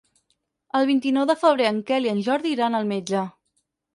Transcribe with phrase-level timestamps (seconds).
[0.79, 3.21] El vint-i-nou de febrer en Quel i en Jordi iran al metge.